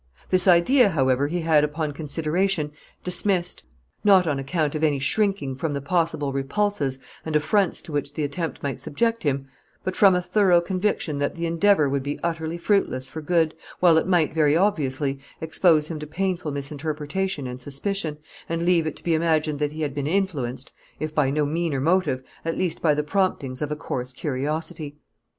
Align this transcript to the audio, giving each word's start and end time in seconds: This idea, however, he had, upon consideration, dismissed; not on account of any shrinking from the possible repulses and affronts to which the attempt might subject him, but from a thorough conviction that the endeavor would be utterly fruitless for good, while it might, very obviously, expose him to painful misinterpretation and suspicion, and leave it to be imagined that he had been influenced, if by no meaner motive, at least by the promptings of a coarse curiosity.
This 0.31 0.47
idea, 0.47 0.89
however, 0.89 1.27
he 1.27 1.41
had, 1.41 1.63
upon 1.63 1.91
consideration, 1.91 2.71
dismissed; 3.03 3.63
not 4.03 4.25
on 4.25 4.39
account 4.39 4.73
of 4.73 4.83
any 4.83 4.97
shrinking 4.97 5.53
from 5.53 5.75
the 5.75 5.79
possible 5.79 6.33
repulses 6.33 6.97
and 7.23 7.35
affronts 7.35 7.83
to 7.83 7.91
which 7.91 8.15
the 8.15 8.23
attempt 8.23 8.63
might 8.63 8.79
subject 8.79 9.21
him, 9.21 9.47
but 9.83 9.95
from 9.95 10.15
a 10.15 10.21
thorough 10.23 10.59
conviction 10.59 11.19
that 11.19 11.35
the 11.35 11.45
endeavor 11.45 11.87
would 11.87 12.01
be 12.01 12.19
utterly 12.23 12.57
fruitless 12.57 13.09
for 13.09 13.21
good, 13.21 13.53
while 13.79 13.95
it 13.99 14.07
might, 14.07 14.33
very 14.33 14.57
obviously, 14.57 15.19
expose 15.39 15.87
him 15.89 15.99
to 15.99 16.07
painful 16.07 16.49
misinterpretation 16.49 17.45
and 17.45 17.61
suspicion, 17.61 18.17
and 18.49 18.63
leave 18.65 18.87
it 18.87 18.95
to 18.95 19.03
be 19.03 19.13
imagined 19.13 19.59
that 19.59 19.71
he 19.73 19.83
had 19.83 19.93
been 19.93 20.07
influenced, 20.07 20.73
if 20.99 21.13
by 21.13 21.29
no 21.29 21.45
meaner 21.45 21.79
motive, 21.79 22.23
at 22.43 22.57
least 22.57 22.81
by 22.81 22.95
the 22.95 23.03
promptings 23.03 23.61
of 23.61 23.71
a 23.71 23.75
coarse 23.75 24.13
curiosity. 24.13 24.97